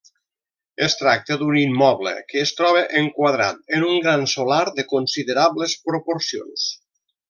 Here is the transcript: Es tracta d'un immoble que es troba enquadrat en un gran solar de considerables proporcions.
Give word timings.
Es 0.85 0.95
tracta 1.01 1.37
d'un 1.41 1.57
immoble 1.65 2.15
que 2.33 2.41
es 2.45 2.55
troba 2.61 2.83
enquadrat 3.03 3.63
en 3.81 3.89
un 3.93 4.03
gran 4.09 4.29
solar 4.37 4.61
de 4.83 4.91
considerables 4.97 5.81
proporcions. 5.89 6.71